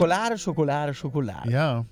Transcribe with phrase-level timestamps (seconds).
[0.00, 1.50] Schokolade, Schokolade, Schokolade.
[1.50, 1.84] Ja.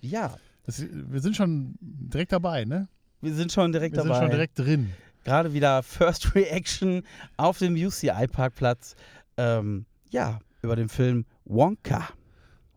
[0.00, 0.34] Ja,
[0.66, 2.88] Das, wir sind schon direkt dabei, ne?
[3.20, 4.14] wir sind schon direkt Wir dabei.
[4.16, 4.92] sind schon direkt drin.
[5.24, 7.04] Gerade wieder First Reaction
[7.36, 8.96] auf dem UCI-Parkplatz.
[9.36, 12.08] Ähm, ja, über den Film Wonka.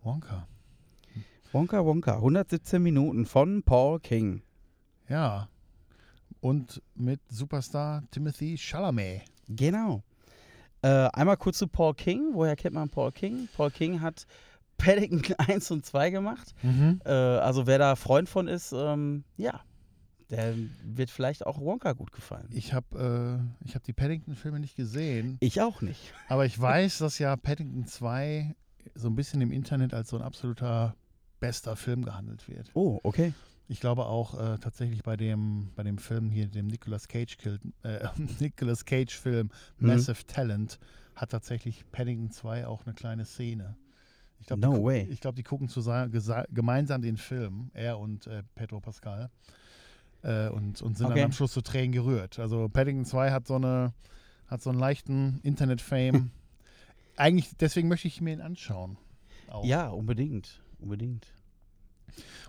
[0.04, 0.48] Wonka.
[1.52, 2.16] Wonka, Wonka.
[2.18, 4.44] 117 Minuten von Paul King.
[5.10, 5.50] Ja.
[6.42, 9.24] Und mit Superstar Timothy Chalamet.
[9.48, 10.04] Genau.
[10.84, 12.30] Äh, einmal kurz zu Paul King.
[12.34, 13.48] Woher kennt man Paul King?
[13.58, 14.28] Paul King hat
[14.78, 16.54] Paddington 1 und 2 gemacht.
[16.64, 17.02] Mhm.
[17.06, 19.62] Äh, also wer da Freund von ist, ähm, ja,
[20.30, 22.48] der wird vielleicht auch Wonka gut gefallen.
[22.50, 26.14] Ich habe äh, ich hab die Paddington-Filme nicht gesehen, Ich auch nicht.
[26.30, 28.56] aber ich weiß, dass ja Paddington 2
[28.96, 30.96] so ein bisschen im Internet als so ein absoluter
[31.40, 32.72] bester Film gehandelt wird.
[32.74, 33.34] Oh, okay.
[33.68, 37.38] Ich glaube auch äh, tatsächlich bei dem, bei dem Film hier, dem Nicolas Cage,
[37.84, 38.08] äh,
[38.40, 39.88] Nicolas Cage Film Mhm.
[39.88, 40.80] Massive Talent,
[41.16, 43.76] hat tatsächlich Paddington 2 auch eine kleine Szene.
[44.40, 45.08] Ich glaube, No die, way.
[45.10, 46.12] ich glaub, die gucken zusammen,
[46.52, 49.30] gemeinsam den Film, er und äh, Pedro Pascal,
[50.24, 51.16] äh, und, und sind Okay.
[51.16, 52.38] dann am Schluss zu Tränen gerührt.
[52.40, 53.94] Also Paddington 2 hat so, eine,
[54.48, 56.32] hat so einen leichten Internet-Fame.
[57.18, 58.98] Eigentlich, deswegen möchte ich mir ihn anschauen.
[59.48, 59.64] Auch.
[59.66, 60.62] Ja, unbedingt.
[60.80, 61.26] Unbedingt.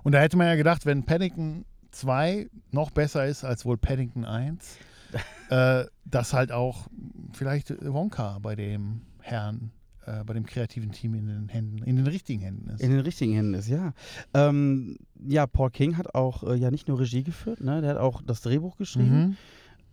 [0.03, 4.25] Und da hätte man ja gedacht, wenn Paddington 2 noch besser ist als wohl Paddington
[4.25, 4.77] 1,
[5.51, 6.89] äh, dass halt auch
[7.33, 9.71] vielleicht Wonka bei dem Herrn,
[10.07, 12.81] äh, bei dem kreativen Team in den Händen, in den richtigen Händen ist.
[12.81, 13.93] In den richtigen Händen ist, ja.
[14.35, 17.81] Ähm, ja, Paul King hat auch äh, ja nicht nur Regie geführt, ne?
[17.81, 19.19] der hat auch das Drehbuch geschrieben.
[19.21, 19.37] Mhm.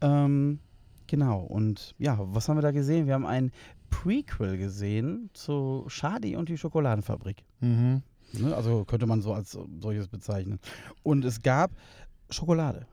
[0.02, 0.59] Ähm,
[1.08, 3.08] genau, und ja, was haben wir da gesehen?
[3.08, 3.52] Wir haben ein
[3.89, 7.44] Prequel gesehen zu Shadi und die Schokoladenfabrik.
[7.59, 8.03] Mhm.
[8.34, 8.56] Ne?
[8.56, 10.59] Also könnte man so als solches bezeichnen.
[11.03, 11.72] Und es gab
[12.29, 12.85] Schokolade.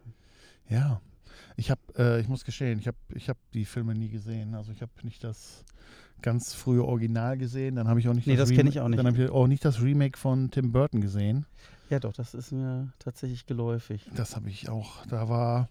[0.69, 1.01] Ja.
[1.57, 4.55] Ich habe, äh, ich muss gestehen, ich habe ich hab die Filme nie gesehen.
[4.55, 5.65] Also ich habe nicht das
[6.23, 7.77] ganz frühe Original gesehen.
[7.77, 8.99] Dann habe ich auch nicht Nee, das kenn Remake- ich auch nicht.
[8.99, 11.47] Dann habe ich auch nicht das Remake von Tim Burton gesehen.
[11.89, 14.07] Ja, doch, das ist mir tatsächlich geläufig.
[14.15, 15.05] Das habe ich auch.
[15.07, 15.69] Da war.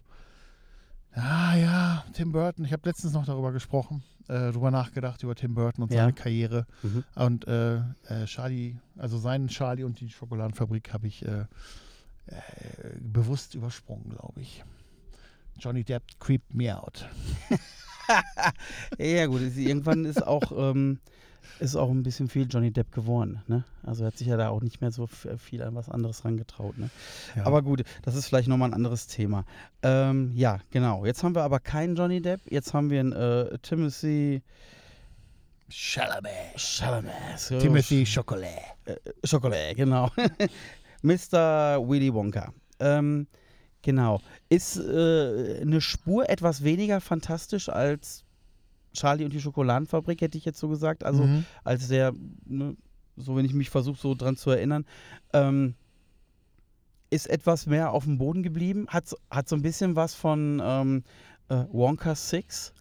[1.14, 2.64] Ah ja, Tim Burton.
[2.64, 6.02] Ich habe letztens noch darüber gesprochen, äh, darüber nachgedacht, über Tim Burton und Ja.
[6.02, 6.66] seine Karriere.
[6.82, 7.04] Mhm.
[7.16, 11.46] Und äh, äh, Charlie, also seinen Charlie und die Schokoladenfabrik habe ich äh,
[12.26, 12.36] äh,
[13.00, 14.62] bewusst übersprungen, glaube ich.
[15.58, 17.08] Johnny Depp creeped me out.
[18.98, 20.98] Ja, gut, ist, irgendwann ist auch, ähm,
[21.58, 23.42] ist auch ein bisschen viel Johnny Depp geworden.
[23.46, 23.64] Ne?
[23.82, 26.24] Also er hat sich ja da auch nicht mehr so f- viel an was anderes
[26.24, 26.78] rangetraut.
[26.78, 26.90] Ne?
[27.36, 27.46] Ja.
[27.46, 29.44] Aber gut, das ist vielleicht nochmal ein anderes Thema.
[29.82, 31.04] Ähm, ja, genau.
[31.04, 32.40] Jetzt haben wir aber keinen Johnny Depp.
[32.50, 34.42] Jetzt haben wir einen äh, Timothy
[35.68, 36.56] Chalamet.
[36.56, 37.12] Chalamet.
[37.38, 38.76] So, Timothy Chocolat.
[39.24, 40.10] Schokolade, genau.
[41.02, 41.78] Mr.
[41.86, 42.52] Willy Wonka.
[42.80, 43.26] Ähm,
[43.82, 44.20] genau.
[44.48, 48.24] Ist äh, eine Spur etwas weniger fantastisch als
[48.92, 51.04] Charlie und die Schokoladenfabrik, hätte ich jetzt so gesagt.
[51.04, 51.44] Also Mhm.
[51.64, 52.12] als der,
[52.46, 52.76] ne,
[53.16, 54.84] so wenn ich mich versuche, so dran zu erinnern,
[55.32, 55.74] ähm,
[57.10, 58.86] ist etwas mehr auf dem Boden geblieben.
[58.88, 61.04] Hat, so- hat so ein bisschen was von ähm,
[61.48, 62.72] äh, Wonka 6.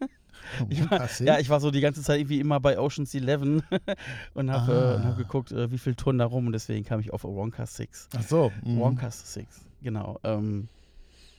[0.68, 1.40] Ich war, ja, Six?
[1.40, 3.62] ich war so die ganze Zeit irgendwie immer bei Ocean's 11
[4.34, 5.04] und habe äh, Ah.
[5.08, 8.08] hab geguckt, äh, wie viel Touren da rum und deswegen kam ich auf Wonka 6.
[8.16, 8.52] Ach so.
[8.64, 8.78] mhm.
[8.78, 10.18] Wonka 6, genau.
[10.24, 10.68] Ähm,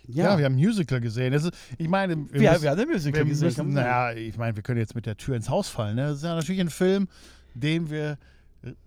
[0.08, 1.34] Ja, ja, wir haben ein Musical gesehen.
[1.34, 3.46] Ist, ich meine, wir, wir, müssen, wir haben eine Musical gesehen.
[3.48, 5.96] müssen, naja, ich meine, wir können jetzt mit der Tür ins Haus fallen.
[5.96, 6.08] Ne?
[6.08, 7.08] Das ist ja natürlich ein Film,
[7.54, 8.18] den wir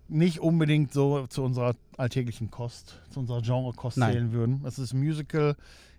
[0.07, 4.61] nicht unbedingt so zu unserer alltäglichen Kost, zu unserer Genre-Kost zählen würden.
[4.65, 5.55] Es ist ein Musical,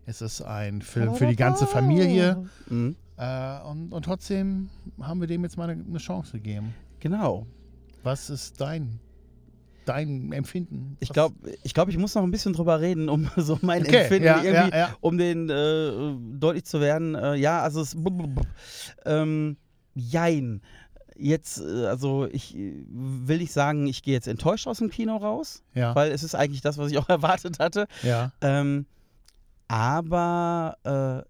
[0.07, 2.45] es ist ein Film für die ganze Familie.
[2.69, 2.97] Mhm.
[3.19, 4.71] Äh, und, und trotzdem
[5.01, 6.75] haben wir dem jetzt mal eine, eine Chance gegeben.
[7.01, 7.47] Genau.
[8.05, 9.01] Was ist dein,
[9.85, 10.97] dein Empfinden?
[11.01, 11.35] Ich glaube,
[11.65, 14.43] ich, glaub, ich muss noch ein bisschen drüber reden, um so mein Okay, Empfinden ja,
[14.43, 14.97] irgendwie, ja, ja.
[15.01, 17.17] um den äh, deutlich zu werden.
[17.17, 17.97] Äh, ja, also es
[19.05, 19.57] ähm,
[19.95, 20.63] jein.
[21.17, 25.65] Jetzt, äh, also ich will nicht sagen, ich gehe jetzt enttäuscht aus dem Kino raus,
[25.75, 27.89] weil es ist eigentlich das, was ich auch erwartet hatte.
[28.05, 28.31] ja.
[28.41, 28.87] Ähm,
[29.71, 31.29] aber äh,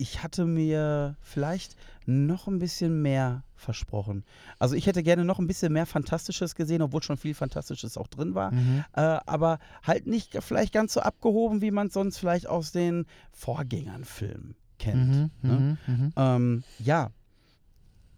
[0.00, 1.76] ich hatte mir vielleicht
[2.06, 4.24] noch ein bisschen mehr versprochen.
[4.58, 8.08] Also ich hätte gerne noch ein bisschen mehr Fantastisches gesehen, obwohl schon viel Fantastisches auch
[8.08, 8.50] drin war.
[8.50, 8.84] Mhm.
[8.94, 13.04] Äh, aber halt nicht vielleicht ganz so abgehoben, wie man es sonst vielleicht aus den
[13.32, 15.06] Vorgängerfilmen kennt.
[15.06, 15.30] Mhm.
[15.42, 15.78] ne?
[15.86, 15.94] Mhm.
[15.94, 16.12] Mhm.
[16.16, 17.10] Ähm, ja.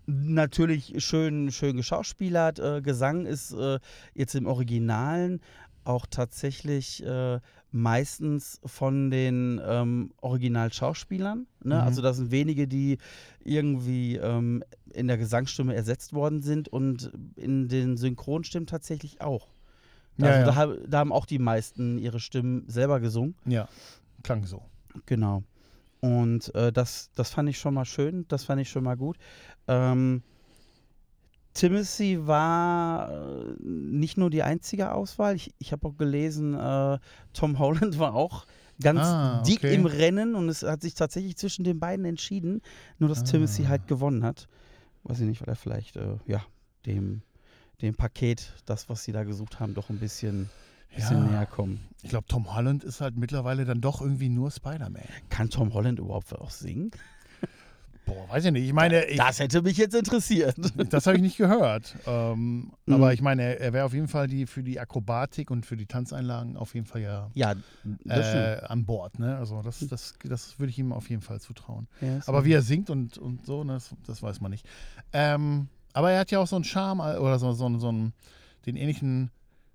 [0.07, 2.61] Natürlich schön, schön geschauspielert.
[2.61, 3.81] Äh, Gesang ist äh,
[4.15, 5.41] jetzt im Originalen
[5.85, 7.41] auch tatsächlich äh,
[7.73, 11.47] meistens von den ähm, Originalschauspielern.
[11.65, 11.75] Ne?
[11.75, 11.81] Mhm.
[11.81, 12.99] Also da sind wenige, die
[13.43, 19.49] irgendwie ähm, in der Gesangsstimme ersetzt worden sind und in den Synchronstimmen tatsächlich auch.
[20.19, 20.45] Ja, also ja.
[20.47, 23.35] Da, hab- da haben auch die meisten ihre Stimmen selber gesungen.
[23.47, 23.69] Ja,
[24.23, 24.63] klang so.
[25.07, 25.43] Genau.
[26.01, 29.17] Und äh, das, das fand ich schon mal schön, das fand ich schon mal gut.
[29.69, 30.23] Ähm,
[31.55, 35.37] Timothy war äh, nicht nur die einzige Auswahl.
[35.37, 36.99] Ich, ich habe auch gelesen, äh,
[37.33, 38.47] Tom Holland war auch
[38.81, 39.75] ganz Ah, dick okay.
[39.75, 42.63] im Rennen und es hat sich tatsächlich zwischen den beiden entschieden.
[42.99, 43.25] Nur dass Ah.
[43.25, 44.49] Timothy halt gewonnen hat.
[45.05, 46.43] Weiß ich nicht, weil er vielleicht äh, ja,
[46.87, 47.23] dem,
[47.81, 50.49] dem Paket, das, was sie da gesucht haben, doch ein bisschen,
[50.95, 51.31] bisschen Ja.
[51.31, 51.81] näher kommen.
[52.03, 55.03] Ich glaube, Tom Holland ist halt mittlerweile dann doch irgendwie nur Spider-Man.
[55.29, 56.91] Kann Tom Holland überhaupt auch singen?
[58.05, 58.67] Boah, weiß ich nicht.
[58.67, 60.57] Ich meine, ich, das hätte mich jetzt interessiert.
[60.91, 61.95] das habe ich nicht gehört.
[62.07, 62.95] Ähm, Mhm.
[62.95, 65.87] Aber ich meine, er, wäre auf jeden Fall die für die Akrobatik und für die
[65.87, 67.55] Tanzeinlagen auf jeden Fall ja Ja,
[68.09, 69.19] äh, an Bord.
[69.21, 69.37] Ne?
[69.37, 71.87] Also das, das, das würde ich ihm auf jeden Fall zutrauen.
[72.01, 74.67] Ja, Aber wie er singt und, und so, ne, das, das weiß man nicht.
[75.13, 78.13] Ähm, aber er hat ja auch so einen Charme äh, oder so, so, so einen,
[78.67, 79.31] den ähnlichen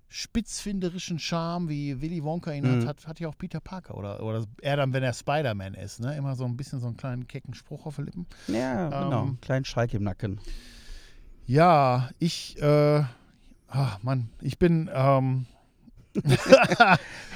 [0.08, 2.80] spitzfinderischen Charme, wie Willy Wonka ihn Mhm.
[2.80, 3.96] hat, hat, hat ja auch Peter Parker.
[3.96, 6.16] Oder, oder er dann, wenn er Spider-Man ist, ne?
[6.16, 8.26] immer so ein bisschen so einen kleinen kecken Spruch auf den Lippen.
[8.48, 9.24] Ja, genau.
[9.24, 10.40] Ähm, Kleinen Schalk im Nacken.
[11.46, 13.02] Ja, ich, äh,
[13.68, 15.46] ach Mann, ich bin, ähm,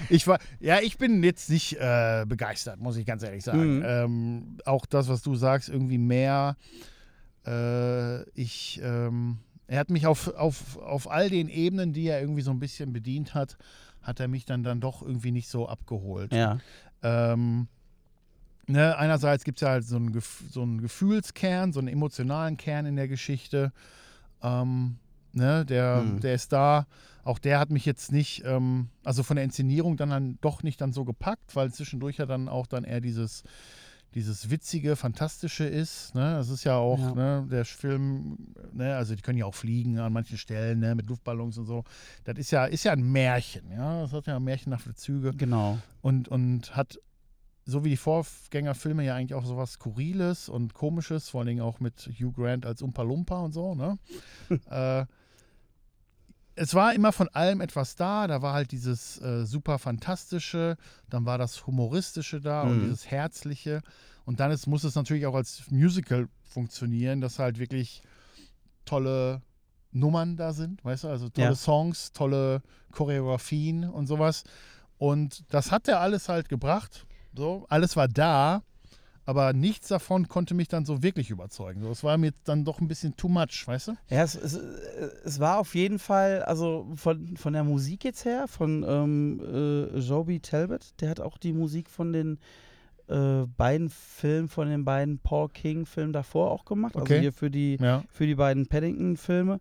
[0.08, 3.76] ich war, ja, ich bin jetzt nicht äh, begeistert, muss ich ganz ehrlich sagen.
[3.78, 3.82] Mhm.
[3.86, 6.56] Ähm, auch das, was du sagst, irgendwie mehr.
[7.46, 9.38] Äh, ich, ähm,
[9.72, 12.92] er hat mich auf, auf, auf all den Ebenen, die er irgendwie so ein bisschen
[12.92, 13.56] bedient hat,
[14.02, 16.34] hat er mich dann, dann doch irgendwie nicht so abgeholt.
[16.34, 16.58] Ja.
[17.02, 17.68] Ähm,
[18.66, 20.20] ne, einerseits gibt es ja halt so einen,
[20.50, 23.72] so einen Gefühlskern, so einen emotionalen Kern in der Geschichte.
[24.42, 24.96] Ähm,
[25.32, 26.20] ne, der, Mhm.
[26.20, 26.86] der ist da.
[27.24, 30.82] Auch der hat mich jetzt nicht, ähm, also von der Inszenierung dann, dann doch nicht
[30.82, 33.42] dann so gepackt, weil zwischendurch ja dann auch dann eher dieses,
[34.14, 36.14] dieses witzige, fantastische ist.
[36.14, 36.34] Ne?
[36.34, 37.14] Das ist ja auch, Ja.
[37.14, 38.36] Ne, der Film,
[38.72, 41.84] ne, also die können ja auch fliegen an manchen Stellen, ne, mit Luftballons und so.
[42.24, 44.02] Das ist ja, ist ja ein Märchen, ja.
[44.02, 45.78] Das hat ja märchenhafte Züge Genau.
[46.02, 46.98] und, und hat,
[47.64, 51.80] so wie die Vorgängerfilme, ja eigentlich auch sowas Skurriles und Komisches, vor allen Dingen auch
[51.80, 53.98] mit Hugh Grant als Umpa Lumpa und so, ne?
[54.70, 55.06] äh,
[56.54, 58.26] es war immer von allem etwas da.
[58.26, 60.76] Da war halt dieses äh, super Fantastische,
[61.08, 62.82] dann war das Humoristische da und Mhm.
[62.82, 63.82] dieses Herzliche.
[64.24, 68.02] Und dann ist, muss es natürlich auch als Musical funktionieren, dass halt wirklich
[68.84, 69.42] tolle
[69.90, 71.54] Nummern da sind, weißt du, also tolle Ja.
[71.54, 72.62] Songs, tolle
[72.92, 74.44] Choreografien und sowas.
[74.98, 77.06] Und das hat er alles halt gebracht.
[77.34, 78.62] So, alles war da,
[79.24, 81.84] aber nichts davon konnte mich dann so wirklich überzeugen.
[81.86, 83.92] Es war mir dann doch ein bisschen too much, weißt du?
[84.10, 84.54] Ja, es, es,
[85.24, 89.40] es war auf jeden Fall, also von, von der Musik jetzt her, von ähm,
[89.94, 92.38] äh, Joby Talbot, der hat auch die Musik von den
[93.08, 96.94] äh, beiden Filmen, von den beiden Paul King-Filmen davor auch gemacht.
[96.96, 97.20] Also Okay.
[97.20, 98.04] hier für die, Ja.
[98.10, 99.60] für die beiden Paddington-Filme.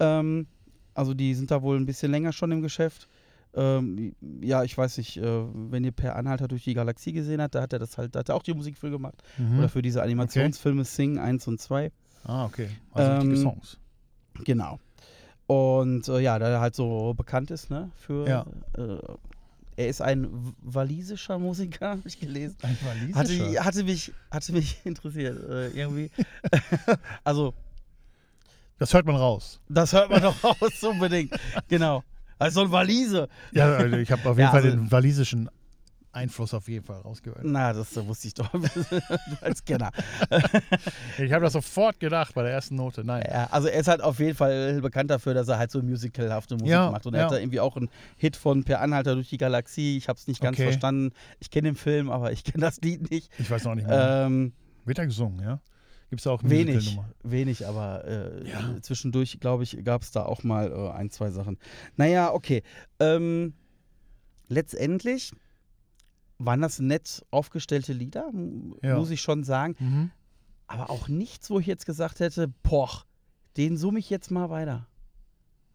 [0.00, 0.46] Ähm,
[0.94, 3.08] also die sind da wohl ein bisschen länger schon im Geschäft.
[3.56, 7.54] Ähm, ja, ich weiß nicht, äh, wenn ihr Per Anhalter durch die Galaxie gesehen habt,
[7.54, 9.16] da hat er das halt, da hat er auch die Musik für gemacht.
[9.38, 9.58] Mhm.
[9.58, 11.90] Oder für diese Animationsfilme Sing 1 und 2.
[12.24, 12.68] Ah, okay.
[12.92, 13.78] Also Ähm, Songs.
[14.44, 14.78] Genau.
[15.46, 18.46] Und äh, ja, da er halt so bekannt ist, ne, für Ja.
[18.76, 18.98] äh,
[19.78, 22.56] er ist ein walisischer Musiker, habe ich gelesen.
[22.62, 22.76] Ein
[23.14, 23.64] Hatte, walisischer.
[23.64, 26.10] hatte, mich, hatte mich interessiert, äh, irgendwie.
[27.24, 27.54] also,
[28.78, 29.60] Das hört man raus.
[29.68, 31.32] das hört man doch raus, unbedingt.
[31.68, 32.02] Genau.
[32.38, 33.28] Also so ein Walise.
[33.52, 35.48] Ja, also ich habe auf jeden Ja, Fall also- den walisischen
[36.12, 37.42] Einfluss auf jeden Fall rausgehört.
[37.44, 38.50] Na, das äh, wusste ich doch.
[38.52, 38.60] du
[39.42, 39.90] als Kenner.
[41.18, 43.04] Ich habe das sofort gedacht bei der ersten Note.
[43.04, 43.24] Nein.
[43.30, 46.54] Ja, also er ist halt auf jeden Fall bekannt dafür, dass er halt so musicalhafte
[46.54, 47.04] Musik Ja, macht.
[47.06, 47.26] Und er ja.
[47.26, 49.96] hat da irgendwie auch einen Hit von Per Anhalter durch die Galaxie.
[49.98, 50.64] Ich habe es nicht ganz Okay.
[50.68, 51.12] verstanden.
[51.38, 53.30] Ich kenne den Film, aber ich kenne das Lied nicht.
[53.38, 54.24] Ich weiß noch nicht mehr.
[54.26, 54.52] Ähm,
[54.86, 55.60] Wird er gesungen, ja?
[56.08, 58.80] Gibt es auch eine wenig, wenig, aber äh, Ja.
[58.80, 61.58] zwischendurch, glaube ich, gab es da auch mal äh, ein, zwei Sachen.
[61.96, 62.62] Naja, okay.
[63.00, 63.54] Ähm,
[64.48, 65.32] letztendlich
[66.38, 68.30] waren das nett aufgestellte Lieder,
[68.82, 68.96] Ja.
[68.98, 69.74] muss ich schon sagen.
[69.78, 70.10] Mhm.
[70.68, 72.90] Aber auch nichts, wo ich jetzt gesagt hätte, boah,
[73.56, 74.86] den summe ich jetzt mal weiter.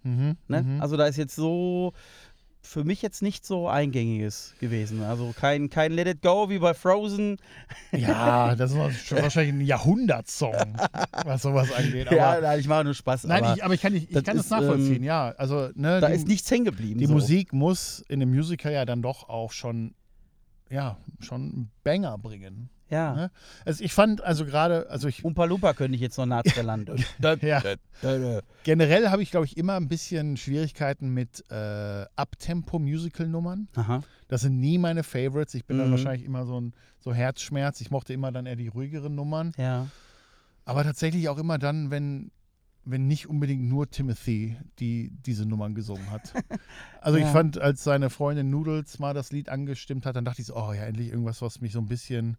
[0.04, 0.38] Mhm.
[0.48, 0.64] Ne?
[0.64, 0.82] Mhm.
[0.82, 1.94] Also da ist jetzt so
[2.62, 5.04] für mich jetzt nicht so eingängiges gewesen.
[5.04, 7.38] Also kein, kein Let It Go wie bei Frozen.
[7.92, 10.78] ja, das ist schon wahrscheinlich ein Jahrhundertsong,
[11.26, 12.08] was sowas angeht.
[12.08, 13.26] Aber, ja, nein, ich mache nur Spaß.
[13.26, 15.34] nein, aber ich, aber ich kann, nicht, ich das kann das ist, nachvollziehen, ähm, ja.
[15.38, 17.00] Also, ne, da die, ist nichts hängen geblieben.
[17.00, 17.14] die so.
[17.14, 19.96] Musik muss in einem Musical ja dann doch auch schon,
[20.70, 22.70] ja, schon einen Banger bringen.
[22.92, 23.16] Ja.
[23.16, 23.32] Ne?
[23.66, 26.26] Also ich fand, also gerade, also ich Umpa könnte ich jetzt noch
[26.62, 26.96] Lande.
[27.42, 27.64] Ja.
[28.64, 33.68] generell habe ich, glaube ich, immer ein bisschen Schwierigkeiten mit äh, Abtempo-Musical-Nummern.
[34.28, 35.54] Das sind nie meine Favorites.
[35.56, 35.92] Ich bin dann Mhm.
[35.92, 37.82] wahrscheinlich immer so ein so Herzschmerz.
[37.82, 39.54] Ich mochte immer dann eher die ruhigeren Nummern.
[39.58, 39.88] Ja.
[40.66, 42.32] Aber tatsächlich auch immer dann, wenn,
[42.86, 46.34] wenn nicht unbedingt nur Timothy die diese Nummern gesungen hat.
[47.04, 47.32] Also ich Ja.
[47.32, 50.72] fand, als seine Freundin Noodles mal das Lied angestimmt hat, dann dachte ich so, oh
[50.72, 52.38] ja, endlich irgendwas, was mich so ein bisschen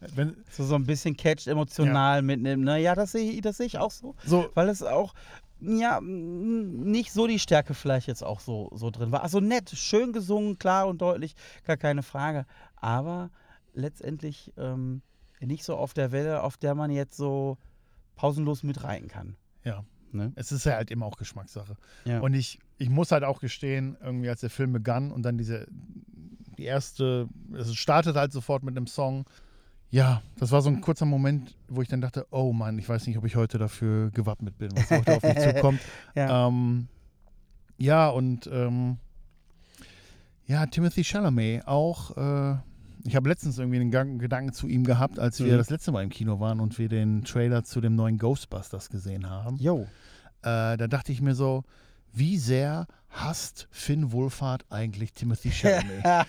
[0.00, 2.64] Wenn, so, so ein bisschen catcht, emotional mitnimmt.
[2.64, 2.80] Ne?
[2.80, 4.14] Ja, das sehe ich, das sehe ich auch so.
[4.24, 5.14] so, Weil es auch,
[5.60, 9.22] ja, nicht so die Stärke vielleicht jetzt auch so, so drin war.
[9.22, 11.34] Also nett, schön gesungen, klar und deutlich,
[11.64, 12.44] gar keine Frage.
[12.76, 13.30] Aber
[13.72, 15.02] letztendlich ähm,
[15.40, 17.56] nicht so auf der Welle, auf der man jetzt so
[18.16, 19.36] pausenlos mitreiten kann.
[19.64, 19.84] ja.
[20.12, 20.32] Ne?
[20.36, 21.76] Es ist ja halt immer auch Geschmackssache.
[22.04, 22.20] Ja.
[22.20, 25.66] Und ich, ich muss halt auch gestehen, irgendwie als der Film begann und dann diese,
[26.56, 29.26] die erste, es startet halt sofort mit einem Song.
[29.90, 33.06] Ja, das war so ein kurzer Moment, wo ich dann dachte, oh Mann, ich weiß
[33.06, 35.80] nicht, ob ich heute dafür gewappnet bin, was heute auf mich zukommt.
[36.14, 36.48] ja.
[36.48, 36.88] Ähm,
[37.78, 38.96] ja, und ähm,
[40.46, 42.16] ja, Timothy Chalamet auch.
[42.16, 42.56] Äh,
[43.04, 45.58] ich habe letztens irgendwie einen Gang- Gedanken zu ihm gehabt, als wir Mhm.
[45.58, 49.28] das letzte Mal im Kino waren und wir den Trailer zu dem neuen Ghostbusters gesehen
[49.30, 49.56] haben.
[49.56, 49.82] Jo.
[50.42, 51.62] Äh, da dachte ich mir so,
[52.16, 56.04] wie sehr hasst Finn Wohlfahrt eigentlich Timothy Chalamet?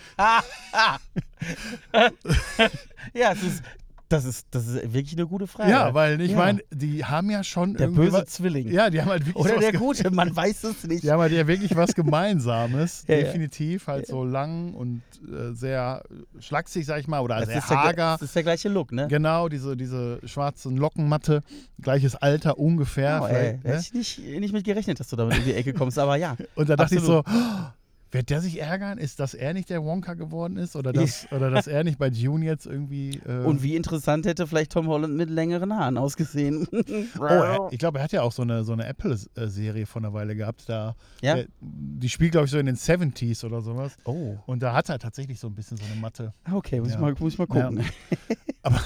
[3.13, 3.63] ja, es ist,
[4.09, 5.69] das, ist, das ist wirklich eine gute Frage.
[5.71, 6.37] ja, weil ich Ja.
[6.37, 8.69] meine, die haben ja schon Der böse Zwilling.
[8.71, 11.03] Ja, die haben halt wirklich Oder der Gute, man weiß es nicht.
[11.03, 13.87] Die haben halt ja wirklich was Gemeinsames, Ja, definitiv.
[13.87, 16.03] Halt so lang und äh, sehr
[16.39, 18.17] schlaksig, sag ich mal, oder das, sehr ist der, hager.
[18.19, 19.07] das ist der gleiche Look, ne?
[19.07, 21.43] Genau, diese, diese schwarzen Lockenmatte,
[21.81, 23.19] gleiches Alter ungefähr.
[23.23, 23.75] Oh, ey, da ne?
[23.75, 26.35] hätte ich nicht, nicht mit gerechnet, dass du damit in die Ecke kommst, aber ja.
[26.55, 27.25] Und da dachte absolut.
[27.27, 27.65] ich so, oh,
[28.11, 28.97] wird der sich ärgern?
[28.97, 30.75] Ist, dass er nicht der Wonka geworden ist?
[30.75, 33.19] Oder dass, oder dass er nicht bei Dune jetzt irgendwie.
[33.25, 36.67] Äh, Und wie interessant hätte vielleicht Tom Holland mit längeren Haaren ausgesehen.
[37.19, 40.13] Oh, er, ich glaube, er hat ja auch so eine, so eine Apple-Serie vor einer
[40.13, 40.63] Weile gehabt.
[40.67, 41.35] Da, Ja?
[41.35, 43.97] der, die spielt, glaube ich, so in den 70s oder sowas.
[44.05, 46.33] oh, Und da hat er tatsächlich so ein bisschen so eine Matte.
[46.51, 46.95] okay, muss, Ja.
[46.95, 47.83] ich, mal, muss ich mal gucken.
[48.63, 48.81] Aber,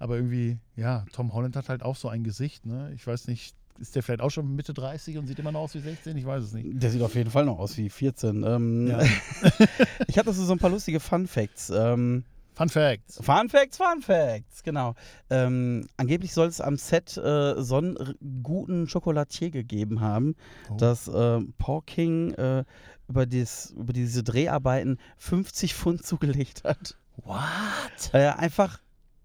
[0.00, 2.66] aber irgendwie, ja, Tom Holland hat halt auch so ein Gesicht.
[2.66, 2.90] Ne?
[2.96, 5.74] Ich weiß nicht, ist der vielleicht auch schon Mitte 30 und sieht immer noch aus
[5.74, 6.16] wie 16?
[6.16, 6.68] Ich weiß es nicht.
[6.82, 8.42] Der sieht auf jeden Fall noch aus wie 14.
[8.44, 9.00] Ähm, Ja.
[10.06, 11.70] ich dazu so ein paar lustige Fun Facts.
[11.70, 13.18] Ähm, Fun Facts.
[13.22, 14.94] Fun Facts, Fun Facts, genau.
[15.30, 17.96] Ähm, angeblich soll es am Set äh, so einen
[18.42, 20.34] guten Chocolatier gegeben haben,
[20.68, 20.76] Oh.
[20.76, 22.64] dass äh, Paul King äh,
[23.08, 26.98] über, dies, über diese Dreharbeiten 50 Pfund zugelegt hat.
[27.16, 28.10] What?
[28.12, 28.78] Er einfach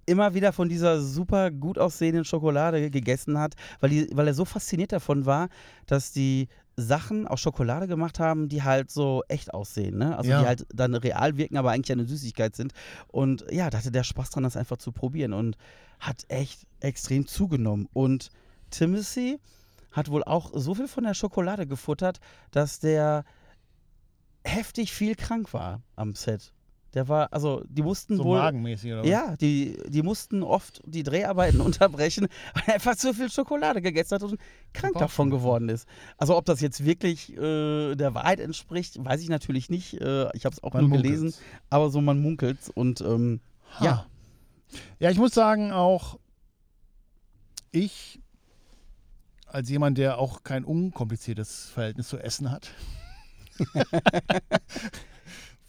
[0.05, 4.45] immer wieder von dieser super gut aussehenden Schokolade gegessen hat, weil, die, weil er so
[4.45, 5.49] fasziniert davon war,
[5.87, 6.47] dass die
[6.77, 10.17] Sachen aus Schokolade gemacht haben, die halt so echt aussehen, ne?
[10.17, 10.41] Also Ja.
[10.41, 12.73] die halt dann real wirken, aber eigentlich eine Süßigkeit sind.
[13.07, 15.57] Und ja, da hatte der Spaß dran, das einfach zu probieren und
[15.99, 17.87] hat echt extrem zugenommen.
[17.93, 18.29] Und
[18.71, 19.39] Timothy
[19.91, 22.19] hat wohl auch so viel von der Schokolade gefuttert,
[22.51, 23.23] dass der
[24.43, 26.51] heftig viel krank war am Set.
[26.95, 28.39] Der war, also die mussten So wohl.
[28.39, 29.09] magenmäßig oder was?
[29.09, 34.15] Ja, die, die mussten oft die Dreharbeiten unterbrechen, weil er einfach zu viel Schokolade gegessen
[34.15, 34.39] hat und
[34.73, 35.87] krank davon geworden ist.
[36.17, 39.99] Also ob das jetzt wirklich äh, der Wahrheit entspricht, weiß ich natürlich nicht.
[40.01, 41.19] Äh, ich habe es auch Man nur munkelt's.
[41.19, 41.33] gelesen,
[41.69, 43.41] aber so man munkelt und ähm,
[43.81, 44.05] ja.
[44.99, 46.17] Ja, ich muss sagen, auch
[47.71, 48.21] ich,
[49.47, 52.71] als jemand, der auch kein unkompliziertes Verhältnis zu Essen hat,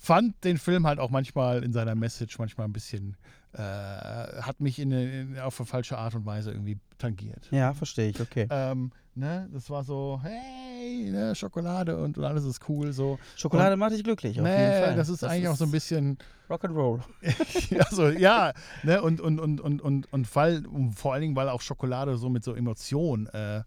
[0.07, 3.17] fand den Film halt auch manchmal in seiner Message manchmal ein bisschen,
[3.55, 7.49] äh, hat mich in, in, auf eine falsche Art und Weise irgendwie tangiert.
[7.51, 8.47] ja, verstehe ich, okay.
[8.51, 13.19] Ähm, ne, das war so, hey, ne, Schokolade und, und alles ist cool, so.
[13.37, 14.95] Schokolade macht dich glücklich, auf jeden Nee, Fall.
[14.95, 17.01] das ist eigentlich auch so ein bisschen, Rock'n'Roll.
[17.91, 18.53] also ja,
[18.85, 22.17] ne, und, und, und, und, und, und weil, und vor allen Dingen, weil auch Schokolade
[22.17, 23.63] so mit so Emotionen äh,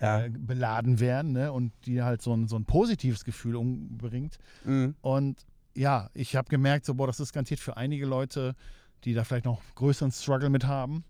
[0.00, 0.24] Ja.
[0.24, 4.38] äh, beladen werden, ne, und die halt so ein, so ein positives Gefühl umbringt.
[4.64, 4.94] Mhm.
[5.00, 5.44] Und
[5.78, 8.54] ja, ich habe gemerkt, so, boah, das ist garantiert für einige Leute,
[9.04, 11.04] die da vielleicht noch größeren Struggle mit haben,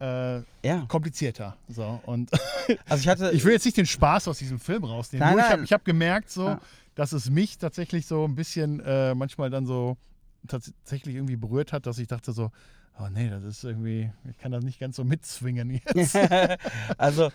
[0.00, 1.56] äh, Ja, komplizierter.
[1.68, 2.30] So, und
[2.88, 3.30] also ich hatte.
[3.32, 5.26] ich will jetzt nicht den Spaß aus diesem Film rausnehmen.
[5.26, 5.60] Nein, nur ich nein.
[5.60, 6.60] habe hab gemerkt, so, Ja.
[6.94, 9.96] dass es mich tatsächlich so ein bisschen äh, manchmal dann so
[10.46, 12.50] tatsächlich irgendwie berührt hat, dass ich dachte so,
[12.98, 16.16] oh nee, das ist irgendwie, ich kann das nicht ganz so mitzwingen jetzt.
[16.98, 17.30] also,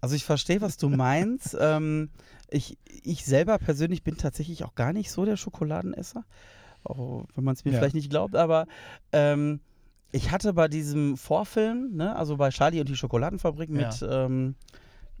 [0.00, 1.56] also ich verstehe, was du meinst.
[1.60, 2.10] ähm,
[2.50, 6.24] ich, ich selber persönlich bin tatsächlich auch gar nicht so der Schokoladenesser.
[6.84, 7.78] Auch wenn man es mir Ja.
[7.78, 8.66] vielleicht nicht glaubt, aber
[9.12, 9.60] ähm,
[10.12, 13.74] ich hatte bei diesem Vorfilm, ne, also bei Charlie und die Schokoladenfabrik Ja.
[13.88, 14.54] mit, ähm,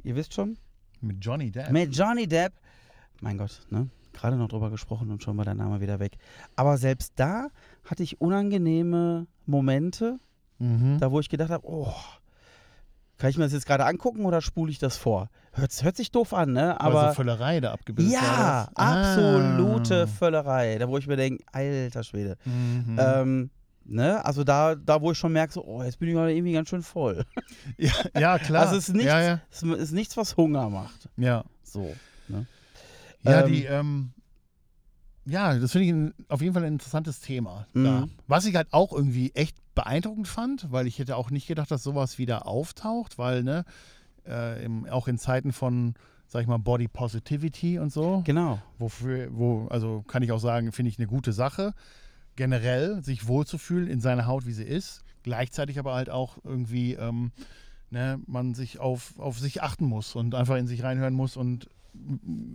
[0.04, 0.56] ihr wisst schon,
[1.00, 1.70] Mit Johnny Depp.
[1.72, 2.52] mit Johnny Depp.
[3.20, 3.88] Mein Gott, ne?
[4.12, 6.16] Gerade noch drüber gesprochen und schon war der Name wieder weg.
[6.54, 7.48] Aber selbst da
[7.84, 10.18] hatte ich unangenehme Momente,
[10.58, 10.98] Mhm.
[11.00, 11.92] da wo ich gedacht habe, oh,
[13.18, 15.28] kann ich mir das jetzt gerade angucken oder spule ich das vor?
[15.52, 16.78] Hört, hört sich doof an, ne?
[16.80, 18.68] Aber Aber so Völlerei da abgebildet ja.
[18.74, 19.02] Ah.
[19.02, 20.78] absolute Völlerei.
[20.78, 22.36] Da wo ich mir denke, alter Schwede.
[22.44, 22.98] Mhm.
[23.00, 23.50] Ähm,
[23.84, 24.22] ne?
[24.24, 26.68] Also da, da wo ich schon merke, so, oh, jetzt bin ich mal irgendwie ganz
[26.68, 27.24] schön voll.
[27.78, 28.62] ja, ja, klar.
[28.66, 29.40] Also es ist nichts, Ja, ja.
[29.50, 31.08] es ist nichts, was Hunger macht.
[31.16, 31.44] ja.
[31.62, 31.94] So.
[33.22, 34.12] Ja, Ähm, die, ähm,
[35.26, 37.66] ja, das finde ich auf jeden Fall ein interessantes Thema.
[37.74, 37.84] Mhm.
[37.84, 38.08] Da.
[38.26, 41.82] Was ich halt auch irgendwie echt beeindruckend fand, weil ich hätte auch nicht gedacht, dass
[41.82, 43.64] sowas wieder auftaucht, weil, ne,
[44.26, 45.94] äh, im, auch in Zeiten von,
[46.28, 48.58] sag ich mal, Body Positivity und so, Genau.
[48.78, 51.74] wofür, wo, also kann ich auch sagen, finde ich eine gute Sache,
[52.36, 57.32] generell sich wohlzufühlen in seiner Haut, wie sie ist, gleichzeitig aber halt auch irgendwie, ähm,
[57.90, 61.68] ne, man sich auf, auf sich achten muss und einfach in sich reinhören muss und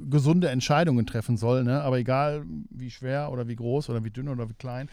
[0.10, 1.81] gesunde Entscheidungen treffen soll, ne?
[1.81, 4.89] aber egal wie schwer oder wie groß oder wie dünn oder wie klein,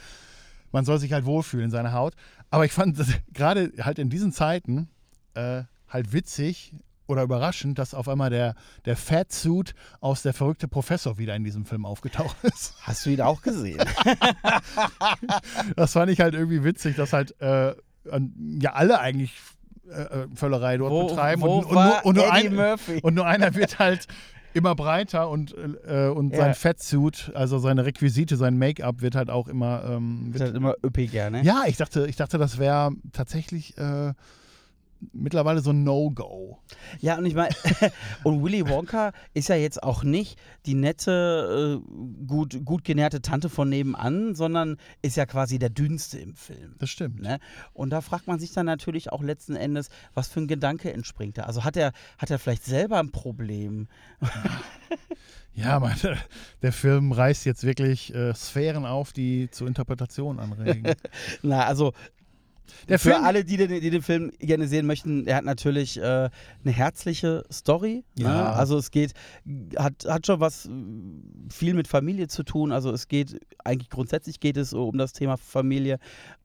[0.72, 2.14] man soll sich halt wohlfühlen in seiner Haut.
[2.50, 2.98] Aber ich fand
[3.32, 4.88] gerade halt in diesen Zeiten
[5.34, 6.74] äh, halt witzig
[7.06, 11.64] oder überraschend, dass auf einmal der, der Fatsuit aus der verrückte Professor wieder in diesem
[11.64, 12.74] Film aufgetaucht ist.
[12.82, 13.82] Hast du ihn auch gesehen?
[15.76, 17.74] Das fand ich halt irgendwie witzig, dass halt äh,
[18.60, 19.32] ja alle eigentlich
[19.88, 23.26] äh, äh, Völlerei dort wo betreiben wo und, und, nur, und, nur ein, und nur
[23.26, 24.06] einer wird halt
[24.58, 26.38] immer breiter und, äh, und Ja.
[26.38, 30.56] sein Fatsuit, also seine Requisite, sein Make-up wird halt auch immer ähm, Ist wird, halt
[30.56, 31.42] immer üppiger, ne?
[31.42, 34.12] ja, ich dachte, ich dachte, das wäre tatsächlich äh,
[35.12, 36.58] mittlerweile so ein No-Go.
[37.00, 37.54] Ja, und ich meine,
[38.24, 43.48] und Willy Wonka ist ja jetzt auch nicht die nette, äh, gut, gut genährte Tante
[43.48, 46.74] von nebenan, sondern ist ja quasi der dünnste im Film.
[46.78, 47.20] Das stimmt.
[47.20, 47.38] Ne?
[47.72, 51.38] Und da fragt man sich dann natürlich auch letzten Endes, was für ein Gedanke entspringt
[51.38, 51.42] da.
[51.42, 53.88] Also hat er, hat er vielleicht selber ein Problem?
[55.58, 55.92] Ja, man,
[56.62, 60.94] der Film reißt jetzt wirklich äh, Sphären auf, die zur Interpretation anregen.
[61.42, 61.94] Na, also
[62.88, 65.98] Der für Film, alle, die den, die den Film gerne sehen möchten, er hat natürlich
[65.98, 68.04] äh, eine herzliche Story.
[68.18, 68.24] Ne?
[68.24, 68.52] Ja.
[68.52, 69.12] Also es geht,
[69.76, 70.68] hat, hat schon was
[71.50, 72.72] viel mit Familie zu tun.
[72.72, 75.98] Also es geht, eigentlich grundsätzlich geht es so um das Thema Familie.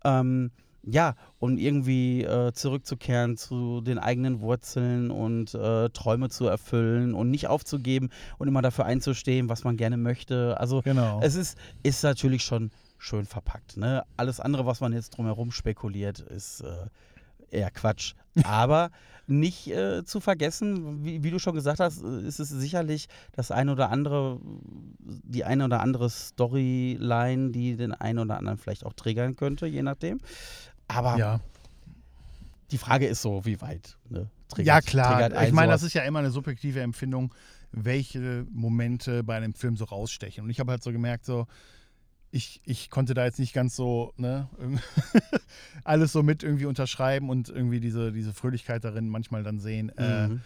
[0.03, 0.51] Ähm,
[0.85, 7.31] ja, und irgendwie äh, zurückzukehren zu den eigenen Wurzeln und äh, Träume zu erfüllen und
[7.31, 10.59] nicht aufzugeben und immer dafür einzustehen, was man gerne möchte.
[10.59, 11.21] Also genau.
[11.23, 12.69] es ist, ist natürlich schon
[13.03, 13.77] schön verpackt.
[13.77, 14.03] Ne?
[14.17, 16.87] Alles andere, was man jetzt drumherum spekuliert, ist äh,
[17.51, 18.13] eher Quatsch.
[18.43, 18.89] Aber
[19.27, 23.51] nicht äh, zu vergessen, wie, wie du schon gesagt hast, äh, ist es sicherlich das
[23.51, 24.39] eine oder andere,
[24.99, 29.83] die eine oder andere Storyline, die den einen oder anderen vielleicht auch triggern könnte, je
[29.83, 30.19] nachdem.
[30.87, 31.39] Aber ja.
[32.71, 34.29] die Frage ist so, wie weit ne?
[34.49, 35.43] triggert, ja, klar.
[35.43, 37.33] Ich meine, das ist ja immer eine subjektive Empfindung,
[37.71, 40.43] welche Momente bei einem Film so rausstechen.
[40.43, 41.47] Und ich habe halt so gemerkt, so,
[42.35, 44.49] ich, ich konnte da jetzt nicht ganz so, ne,
[45.83, 49.89] alles so mit irgendwie unterschreiben und irgendwie diese, diese Fröhlichkeit darin manchmal dann sehen.
[49.97, 50.41] Äh, Mhm.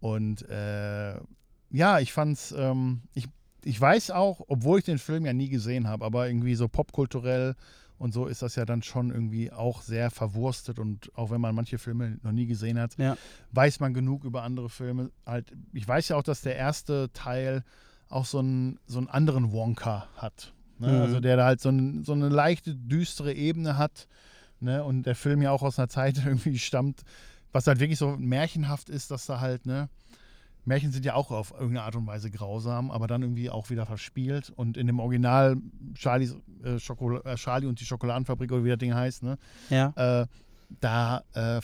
[0.00, 1.14] Und äh,
[1.70, 3.26] ja, ich fand's, ähm, ich,
[3.64, 7.54] ich weiß auch, obwohl ich den Film ja nie gesehen habe, aber irgendwie so popkulturell
[7.98, 11.54] und so ist das ja dann schon irgendwie auch sehr verwurstet und auch wenn man
[11.54, 13.16] manche Filme noch nie gesehen hat, Ja.
[13.52, 15.10] weiß man genug über andere Filme.
[15.26, 17.62] Halt, ich weiß ja auch, dass der erste Teil
[18.08, 20.54] auch so einen, so einen anderen Wonka hat.
[20.80, 20.88] Ne?
[20.92, 21.00] Mhm.
[21.02, 24.06] Also der da halt so, ein, so eine leichte, düstere Ebene hat.
[24.60, 24.82] Ne?
[24.84, 27.02] Und der Film ja auch aus einer Zeit irgendwie stammt,
[27.52, 29.88] was halt wirklich so märchenhaft ist, dass da halt, ne,
[30.64, 33.86] Märchen sind ja auch auf irgendeine Art und Weise grausam, aber dann irgendwie auch wieder
[33.86, 34.52] verspielt.
[34.54, 35.56] Und in dem Original
[35.94, 39.38] Charlies, äh, äh, Charlie und die Schokoladenfabrik oder wie das Ding heißt, ne,
[39.70, 39.92] Ja.
[39.96, 40.26] äh,
[40.80, 41.60] da, äh,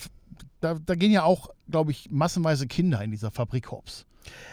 [0.59, 4.05] da, da gehen ja auch, glaube ich, massenweise Kinder in dieser Fabrik hops.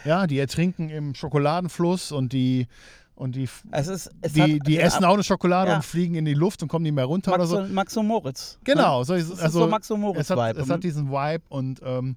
[0.05, 2.69] Ja, die ertrinken im Schokoladenfluss und die
[3.17, 5.77] und die, Es ist, es die, hat die den essen Ab- auch eine Schokolade Ja.
[5.77, 7.73] und fliegen in die Luft und kommen nicht mehr runter Max, oder so.
[7.73, 8.59] Max und Moritz.
[8.65, 9.05] Genau, Ne?
[9.05, 10.43] so ist, ist also so Max und es Moritz-Vibe.
[10.43, 12.17] hat, es hat diesen Vibe und ähm,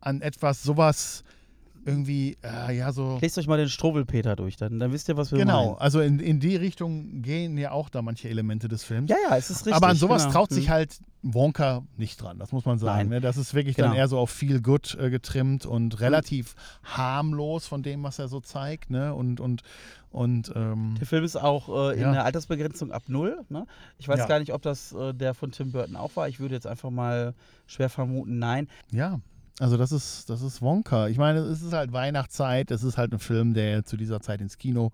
[0.00, 1.22] an etwas sowas
[1.84, 3.18] irgendwie, äh, ja, so.
[3.20, 5.78] Lest euch mal den Strobelpeter durch, dann, dann wisst ihr, was wir Genau, meinen.
[5.80, 9.10] also in, in die Richtung gehen ja auch da manche Elemente des Films.
[9.10, 9.74] Ja, ja, es ist richtig.
[9.74, 10.32] Aber an sowas genau.
[10.32, 10.72] traut sich Hm.
[10.72, 12.98] halt Wonka nicht dran, das muss man sagen.
[12.98, 13.08] Nein.
[13.08, 13.20] Ne?
[13.20, 13.96] Das ist wirklich dann Genau.
[14.00, 18.40] eher so auf Feel Good äh, getrimmt und relativ harmlos von dem, was er so
[18.40, 18.90] zeigt.
[18.90, 19.14] Ne?
[19.14, 19.62] Und, und,
[20.10, 22.12] und ähm, Der Film ist auch äh, in Ja.
[22.12, 23.40] der Altersbegrenzung ab null.
[23.50, 23.66] Ne?
[23.98, 24.26] Ich weiß Ja.
[24.26, 26.28] gar nicht, ob das äh, der von Tim Burton auch war.
[26.28, 27.34] Ich würde jetzt einfach mal
[27.66, 28.68] schwer vermuten, nein.
[28.90, 29.20] ja,
[29.58, 31.08] also das ist, das ist Wonka.
[31.08, 34.40] Ich meine, es ist halt Weihnachtszeit, es ist halt ein Film, der zu dieser Zeit
[34.40, 34.90] ins Kino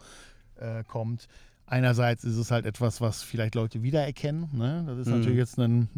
[0.57, 1.27] äh, kommt.
[1.67, 4.49] Einerseits ist es halt etwas, was vielleicht Leute wiedererkennen.
[4.53, 4.85] Ne?
[4.87, 5.15] Das ist Mhm.
[5.15, 5.89] natürlich jetzt ein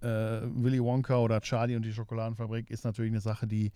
[0.00, 3.70] äh, Willy Wonka oder Charlie und die Schokoladenfabrik ist natürlich eine Sache, die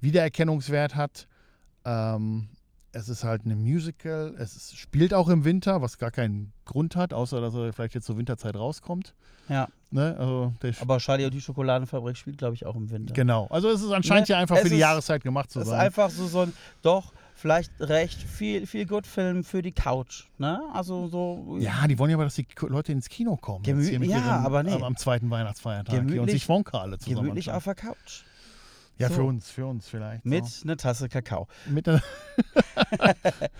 [0.00, 1.28] Wiedererkennungswert hat.
[1.84, 2.48] Ähm,
[2.94, 4.34] es ist halt ein Musical.
[4.38, 7.94] Es ist, spielt auch im Winter, was gar keinen Grund hat, außer dass er vielleicht
[7.94, 9.14] jetzt zur Winterzeit rauskommt.
[9.48, 10.16] Ja, Ne?
[10.18, 13.14] Also aber Charlie und die Schokoladenfabrik spielt, glaube ich, auch im Winter.
[13.14, 13.46] Genau.
[13.48, 14.34] Also es ist anscheinend Ne?
[14.34, 15.80] ja einfach Es für die ist- Jahreszeit gemacht zu Das ist sein.
[15.82, 16.52] einfach so, so ein,
[16.82, 20.24] doch, vielleicht recht viel, viel gut Film für die Couch.
[20.38, 20.60] Ne?
[20.72, 21.58] Also so.
[21.60, 23.64] Ja, die wollen ja aber, dass die Leute ins Kino kommen.
[23.64, 24.72] Gemü- ja, ihren- aber nee.
[24.72, 28.24] am, am zweiten Weihnachtsfeiertag hier und Gemütlich- sich Wonka alle zusammen Gemütlich auf der Couch.
[28.98, 29.14] Ja, so.
[29.14, 30.24] für uns, für uns vielleicht.
[30.24, 30.64] Mit So.
[30.64, 31.48] einer Tasse Kakao.
[31.66, 32.02] Mit der,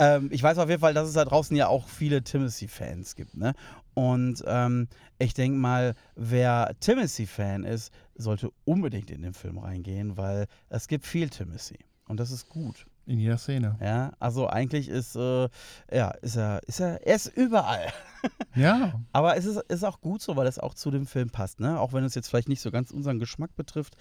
[0.00, 3.36] Ähm, ich weiß auf jeden Fall, dass es da draußen ja auch viele Timothy-Fans gibt.
[3.36, 3.52] Ne?
[3.92, 10.46] Und ähm, ich denke mal, wer Timothy-Fan ist, sollte unbedingt in den Film reingehen, weil
[10.70, 11.78] es gibt viel Timothy.
[12.08, 12.86] Und das ist gut.
[13.10, 13.76] In jeder Szene.
[13.80, 15.48] Ja, also eigentlich ist, äh,
[15.92, 17.92] ja, ist er, ist er, er ist überall.
[18.54, 19.00] Ja.
[19.12, 21.80] Aber es ist, ist auch gut so, weil es auch zu dem Film passt, ne?
[21.80, 23.96] Auch wenn es jetzt vielleicht nicht so ganz unseren Geschmack betrifft.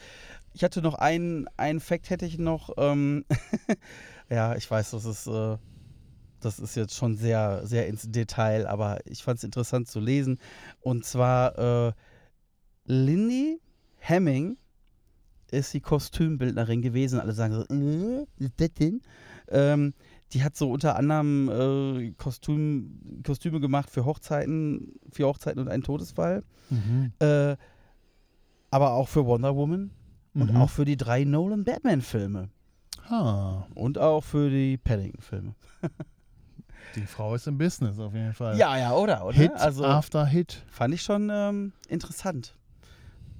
[0.54, 2.72] Ich hatte noch einen, einen Fact hätte ich noch.
[2.78, 3.24] Ähm,
[4.30, 5.58] ja, ich weiß, das ist, äh,
[6.41, 10.38] das ist jetzt schon sehr, sehr ins Detail, aber ich fand es interessant zu lesen.
[10.82, 11.93] Und zwar äh,
[12.84, 13.62] Lindy
[14.00, 14.58] Hemming
[15.51, 17.19] ist die Kostümbildnerin gewesen.
[17.19, 18.25] Alle sagen so, äh,
[18.57, 19.01] das denn?
[19.49, 19.93] Ähm,
[20.33, 25.83] die hat so unter anderem äh, Kostüm, Kostüme gemacht für Hochzeiten, für Hochzeiten und einen
[25.83, 26.43] Todesfall.
[26.69, 27.12] Mhm.
[27.19, 27.55] Äh,
[28.71, 29.91] aber auch für Wonder Woman
[30.35, 30.57] und Mhm.
[30.57, 32.49] auch für die drei Nolan Batman-Filme.
[33.07, 35.55] Ah, Und auch für die Paddington-Filme.
[36.95, 38.55] die Frau ist im Business auf jeden Fall.
[38.57, 39.25] Ja, ja, oder?
[39.25, 39.35] oder?
[39.35, 40.63] Hit also after Hit.
[40.69, 42.55] fand ich schon ähm, interessant.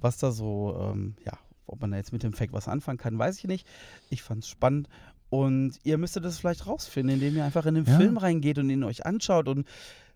[0.00, 1.34] Was da so, ähm, ja,
[1.72, 3.66] ob man da jetzt mit dem Fact was anfangen kann, weiß ich nicht.
[4.10, 4.88] Ich fand es spannend.
[5.28, 7.96] Und ihr müsstet das vielleicht rausfinden, indem ihr einfach in den Ja.
[7.96, 9.66] Film reingeht und ihn euch anschaut und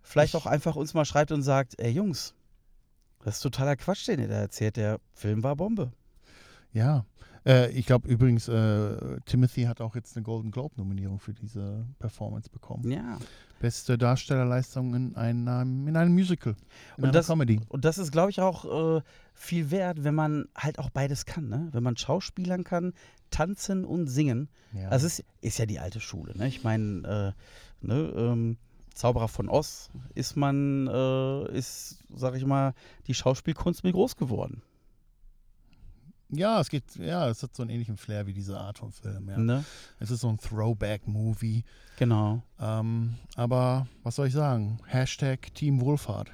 [0.02, 2.34] vielleicht auch einfach uns mal schreibt und sagt, ey Jungs,
[3.22, 4.76] das ist totaler Quatsch, den ihr da erzählt.
[4.76, 5.92] Der Film war Bombe.
[6.72, 7.06] Ja.
[7.46, 12.50] Äh, ich glaube übrigens, äh, Timothy hat auch jetzt eine Golden Globe-Nominierung für diese Performance
[12.50, 12.90] bekommen.
[12.90, 13.18] Ja.
[13.64, 16.52] Beste Darstellerleistung in einem, in einem Musical.
[16.52, 17.60] In Und einer das- Comedy.
[17.70, 19.00] Und das ist, glaube ich, auch äh,
[19.32, 21.48] viel wert, wenn man halt auch beides kann.
[21.48, 21.70] Ne?
[21.72, 22.92] Wenn man Schauspielern kann,
[23.30, 24.50] tanzen und singen.
[24.74, 24.90] Ja.
[24.90, 26.36] Also es ist, ist ja die alte Schule.
[26.36, 26.46] Ne?
[26.46, 27.34] Ich meine,
[27.82, 28.58] äh, ne, ähm,
[28.92, 32.74] Zauberer von Oz ist man, äh, ist, sag ich mal,
[33.06, 34.60] die Schauspielkunst mit groß geworden.
[36.34, 39.28] Ja, es geht, ja, es hat so einen ähnlichen Flair wie diese Art von Film.
[39.28, 39.38] Ja.
[39.38, 39.64] Ne?
[39.98, 41.64] Es ist so ein Throwback-Movie.
[41.98, 42.42] Genau.
[42.60, 44.78] Ähm, aber was soll ich sagen?
[44.86, 46.30] Hashtag Team Wohlfahrt.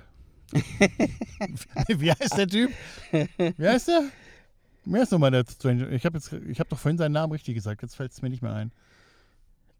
[1.89, 2.71] Wie heißt der Typ?
[3.13, 4.03] Wie heißt der?
[4.85, 5.89] Wer ist nochmal der Stranger?
[5.93, 8.55] Ich habe hab doch vorhin seinen Namen richtig gesagt, jetzt fällt es mir nicht mehr
[8.55, 8.73] ein.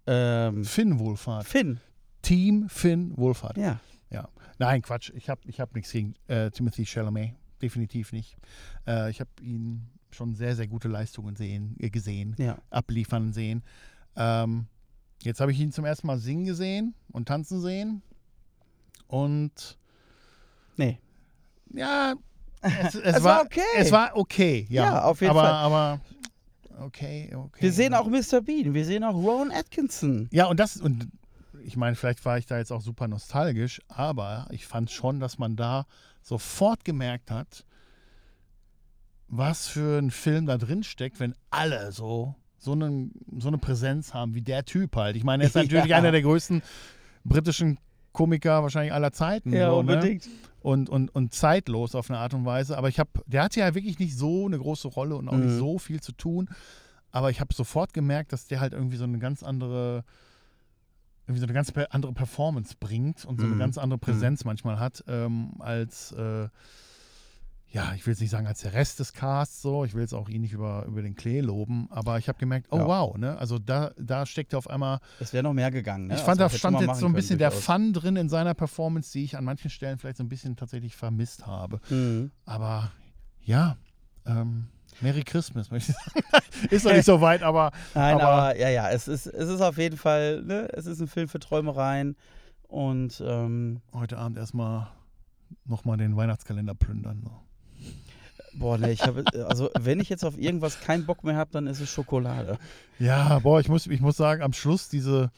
[0.07, 1.47] Ähm, Finn Wohlfahrt.
[1.47, 1.81] Finn.
[2.23, 3.57] Team Finn Wohlfahrt.
[3.57, 3.81] Ja.
[4.61, 5.11] Nein, Quatsch.
[5.17, 7.33] Ich habe ich hab nichts gegen äh, Timothy Chalamet.
[7.63, 8.37] Definitiv nicht.
[8.87, 12.59] Äh, ich habe ihn schon sehr, sehr gute Leistungen sehen, äh, gesehen, Ja.
[12.71, 13.63] abliefern sehen.
[14.17, 14.67] Ähm,
[15.23, 18.03] jetzt habe ich ihn zum ersten Mal singen gesehen und tanzen sehen.
[19.07, 19.79] Und
[20.77, 20.99] Nee.
[21.75, 22.15] ja,
[22.63, 23.61] es, es, Es war, war okay.
[23.77, 24.85] Es war okay, ja.
[24.85, 25.53] Ja, auf jeden aber, Fall.
[25.53, 26.01] Aber
[26.81, 27.63] okay, okay.
[27.63, 28.41] Wir sehen auch Mr.
[28.41, 30.29] Bean, wir sehen auch Rowan Atkinson.
[30.33, 31.09] Ja, und das, und
[31.65, 35.39] ich meine, vielleicht war ich da jetzt auch super nostalgisch, aber ich fand schon, dass
[35.39, 35.87] man da
[36.23, 37.65] sofort gemerkt hat,
[39.33, 44.13] was für ein Film da drin steckt, wenn alle so, so, eine, so eine Präsenz
[44.13, 45.15] haben wie der Typ halt.
[45.17, 45.97] Ich meine, er ist natürlich Ja.
[45.97, 46.63] einer der größten
[47.25, 47.79] britischen
[48.13, 49.51] Komiker wahrscheinlich aller Zeiten.
[49.71, 49.93] so, Ne?
[50.61, 52.77] und, und, und zeitlos auf eine Art und Weise.
[52.77, 55.55] Aber ich habe, der hatte ja wirklich nicht so eine große Rolle und auch nicht
[55.55, 55.59] Mhm.
[55.59, 56.49] so viel zu tun.
[57.13, 60.05] Aber ich habe sofort gemerkt, dass der halt irgendwie so eine ganz andere,
[61.27, 63.59] irgendwie so eine ganz andere Performance bringt und so eine Mhm.
[63.61, 66.49] ganz andere Präsenz manchmal hat, ähm, als, äh,
[67.73, 69.85] ja, ich will jetzt nicht sagen, als der Rest des Casts so.
[69.85, 72.67] Ich will jetzt auch ihn nicht über, über den Klee loben, aber ich habe gemerkt,
[72.71, 72.87] oh Ja.
[72.87, 73.39] wow, ne?
[73.39, 76.09] Also da, da steckt auf einmal Es wäre noch mehr gegangen.
[76.09, 76.15] Ne?
[76.15, 77.53] ich fand, Also, da stand jetzt so ein bisschen der.
[77.53, 80.97] Fun drin in seiner Performance, die ich an manchen Stellen vielleicht so ein bisschen tatsächlich
[80.97, 81.81] vermisst habe.
[81.91, 82.33] Mhm.
[82.45, 82.91] Aber
[83.43, 83.77] ja,
[84.27, 84.67] ähm,
[85.01, 86.45] Merry Christmas, möchte ich sagen.
[86.71, 89.61] ist noch nicht so weit, aber Nein, Aber- aber, ja, ja, es ist, es ist
[89.61, 92.17] auf jeden Fall, ne, es ist ein Film für Träumereien
[92.67, 94.89] und ähm, heute Abend erstmal
[95.65, 97.21] nochmal den Weihnachtskalender plündern.
[97.25, 97.31] So.
[98.55, 101.67] Boah, ne, ich habe, also wenn ich jetzt auf irgendwas keinen Bock mehr habe, dann
[101.67, 102.59] ist es Schokolade.
[102.99, 105.31] Ja, boah, ich muss, ich muss sagen, am Schluss diese,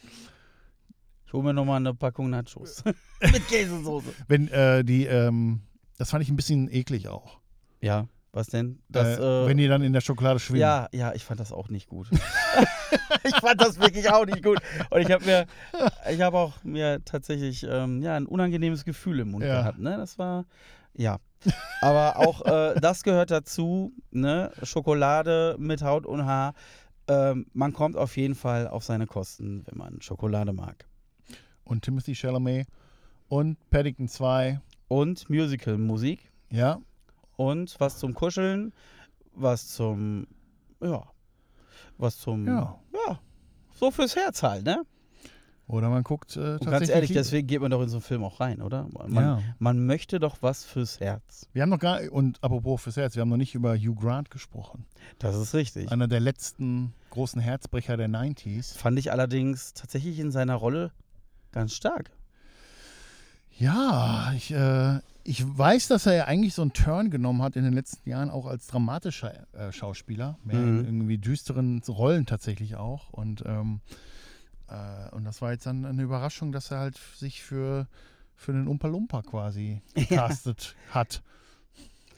[1.26, 2.82] Ich hole mir nochmal eine Packung Nachos.
[3.20, 4.08] Mit Käsesoße.
[4.28, 5.60] wenn äh, die, ähm,
[5.98, 7.38] das fand ich ein bisschen eklig auch.
[7.80, 8.80] Ja, was denn?
[8.88, 10.60] Das, äh, äh, wenn die dann in der Schokolade schwimmen.
[10.60, 12.08] ja, ja, ich fand das auch nicht gut.
[13.24, 14.58] ich fand das wirklich auch nicht gut.
[14.90, 15.46] Und ich habe mir,
[16.10, 19.60] ich habe auch mir tatsächlich ähm, ja, ein unangenehmes Gefühl im Mund Ja.
[19.60, 19.78] gehabt.
[19.78, 19.96] Ne?
[19.98, 20.46] Das war,
[20.94, 21.18] ja.
[21.80, 24.52] Aber auch äh, das gehört dazu, ne?
[24.62, 26.54] Schokolade mit Haut und Haar.
[27.08, 30.86] Ähm, man kommt auf jeden Fall auf seine Kosten, wenn man Schokolade mag.
[31.64, 32.66] Und Timothy Chalamet
[33.28, 34.60] und Paddington 2.
[34.88, 36.78] Und Musical-Musik Ja,
[37.36, 38.72] und was zum Kuscheln,
[39.34, 40.26] was zum,
[40.80, 41.02] ja,
[41.96, 42.78] was zum, ja.
[42.92, 43.20] ja,
[43.74, 44.82] so fürs Herz halt, ne?
[45.72, 46.70] Oder man guckt äh, Und tatsächlich.
[46.70, 48.86] ganz ehrlich, deswegen geht man doch in so einen Film auch rein, oder?
[49.08, 49.42] Man, ja.
[49.58, 51.48] man möchte doch was fürs Herz.
[51.54, 54.30] Wir haben noch gar und apropos fürs Herz, wir haben noch nicht über Hugh Grant
[54.30, 54.84] gesprochen.
[55.18, 55.90] Das ist richtig.
[55.90, 58.76] Einer der letzten großen Herzbrecher der 90s.
[58.76, 60.92] Fand ich allerdings tatsächlich in seiner Rolle
[61.52, 62.10] ganz stark.
[63.58, 67.64] Ja, ich, äh, ich weiß, dass er ja eigentlich so einen Turn genommen hat in
[67.64, 70.38] den letzten Jahren, auch als dramatischer äh, Schauspieler.
[70.44, 70.78] Mehr Mhm.
[70.80, 73.10] in irgendwie düsteren Rollen tatsächlich auch.
[73.10, 73.80] Und, ähm,
[74.72, 77.86] äh, und das war jetzt dann eine Überraschung, dass er halt sich für,
[78.34, 81.22] für den Umpa Lumpa quasi gecastet hat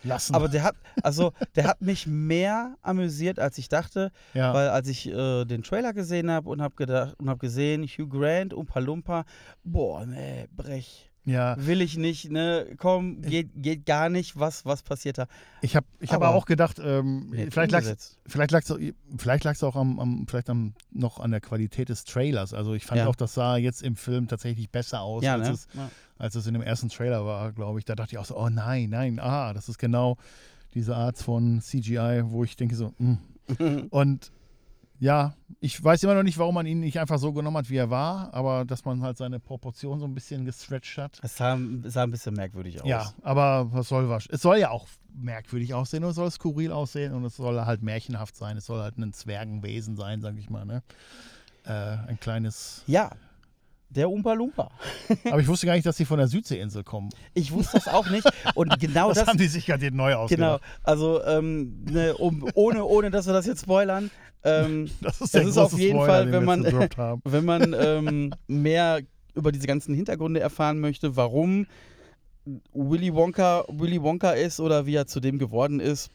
[0.05, 0.35] lassen.
[0.35, 4.53] Aber der hat, also der hat mich mehr amüsiert, als ich dachte, ja.
[4.55, 8.09] weil als ich äh, den Trailer gesehen habe und habe gedacht und habe gesehen, Hugh
[8.09, 9.25] Grant, Umpa Lumpa,
[9.64, 11.11] boah, nee, brech.
[11.26, 12.66] Ja, Will ich nicht, ne?
[12.78, 15.26] Komm, geht, geht gar nicht, was, was passiert da?
[15.62, 18.18] ich habe ich hab auch gedacht, ähm, vielleicht lag es.
[18.26, 18.74] Vielleicht lag es
[19.16, 22.52] vielleicht lag's auch am, am, vielleicht am, noch an der Qualität des Trailers.
[22.52, 23.06] Also ich fand Ja.
[23.06, 25.54] auch, das sah jetzt im Film tatsächlich besser aus, Ja, als, ne?
[25.54, 25.68] es,
[26.18, 27.87] als es in dem ersten Trailer war, glaube ich.
[27.87, 30.18] Da dachte ich auch so, oh nein, nein, ah, das ist genau
[30.74, 33.14] diese Art von CGI, wo ich denke so, mm.
[33.90, 34.30] und
[34.98, 37.76] ja, ich weiß immer noch nicht, warum man ihn nicht einfach so genommen hat, wie
[37.76, 41.18] er war, aber dass man halt seine Proportion so ein bisschen gestretched hat.
[41.22, 42.88] Es sah, es sah ein bisschen merkwürdig aus.
[42.88, 44.26] Ja, aber was soll was?
[44.26, 47.83] Es soll ja auch merkwürdig aussehen und es soll skurril aussehen und es soll halt
[47.83, 48.57] märchenhaft sein.
[48.57, 50.64] Es soll halt ein Zwergenwesen sein, sag ich mal.
[50.64, 50.83] Ne?
[51.64, 51.70] Äh,
[52.09, 52.83] ein kleines.
[52.87, 53.11] Ja,
[53.96, 54.70] der Umpa Lumpa.
[55.30, 57.11] Aber ich wusste gar nicht, dass sie von der Südseeinsel kommen.
[57.35, 58.28] Ich wusste das auch nicht.
[58.54, 60.62] Und genau das, das, haben die sich gerade neu genau, ausgedacht.
[60.83, 64.11] also ähm, ne, um, ohne, ohne, dass wir das jetzt spoilern,
[64.44, 66.64] ähm, Das ist, Es ist auf jeden Spoiler, Fall, wenn man-
[67.24, 69.00] wenn man ähm, mehr
[69.35, 71.66] über diese ganzen Hintergründe erfahren möchte, warum
[72.72, 76.11] Willy Wonka Willy Wonka ist oder wie er zu dem geworden ist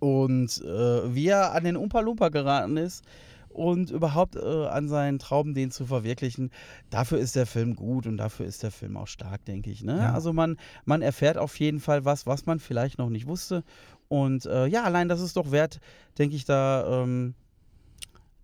[0.00, 3.04] und äh, wie er an den Umpa Lumpa geraten ist
[3.52, 6.50] und überhaupt äh, an seinen Traum, den zu verwirklichen.
[6.90, 9.82] Dafür ist der Film gut und dafür ist der Film auch stark, denke ich.
[9.84, 9.98] Ne?
[9.98, 10.12] Ja.
[10.12, 13.64] Also man, man erfährt auf jeden Fall was, was man vielleicht noch nicht wusste.
[14.08, 15.80] Und äh, ja, allein das ist doch wert,
[16.18, 17.34] denke ich, da ähm,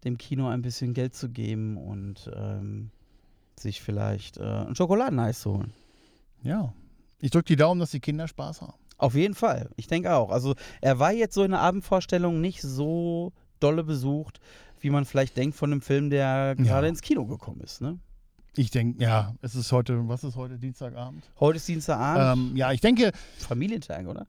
[0.04, 2.90] dem Kino ein bisschen Geld zu geben und ähm,
[3.58, 5.72] sich vielleicht äh, ein Schokoladeneis zu holen.
[6.42, 6.72] Ja.
[7.20, 8.74] Ich drücke die Daumen, dass die Kinder Spaß haben.
[8.96, 10.30] Auf jeden Fall, ich denke auch.
[10.30, 14.40] Also er war jetzt so in der Abendvorstellung nicht so dolle besucht,
[14.80, 17.80] wie man vielleicht denkt von einem Film, der gerade ins Kino gekommen ist.
[17.80, 17.98] Ne?
[18.56, 21.30] Ich denke, ja, es ist heute, was ist heute, Dienstagabend?
[21.38, 24.26] Heute ist Dienstagabend, Ähm, ja, ich denke, Familientag, oder?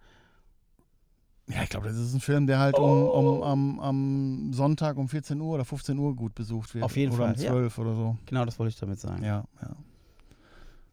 [1.48, 5.10] ja, ich glaube, das ist ein Film, der halt um, um, am, am Sonntag um
[5.10, 6.84] 14 Uhr oder 15 Uhr gut besucht wird.
[6.84, 7.50] Auf jeden oder Fall, um ja.
[7.50, 8.18] 12 oder so.
[8.28, 9.24] Genau, das wollte ich damit sagen.
[9.24, 9.76] Ja, ja.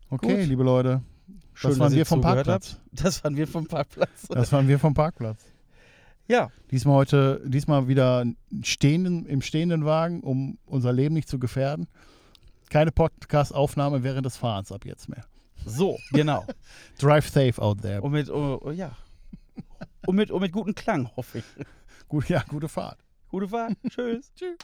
[0.09, 0.49] Okay, Gut.
[0.49, 1.03] liebe Leute.
[1.53, 2.79] Schön, das waren wir vom Parkplatz.
[2.93, 4.29] Das waren wir vom Parkplatz.
[4.29, 5.45] Das waren wir vom Parkplatz.
[6.29, 8.25] Ja, Diesmal heute, diesmal wieder
[8.63, 11.87] stehenden, im stehenden Wagen, um unser Leben nicht zu gefährden.
[12.71, 15.25] Keine Podcast-Aufnahme während des Fahrens ab jetzt mehr.
[15.65, 16.45] so, genau.
[16.99, 18.03] Drive safe out there.
[18.03, 18.97] Und mit, oh, oh, ja.
[20.07, 21.45] Und mit, und mit gutem Klang, hoffe ich.
[22.09, 22.99] Gut, ja, gute Fahrt.
[23.29, 23.75] Gute Fahrt.
[23.89, 24.33] Tschüss.
[24.35, 24.59] Tschüss.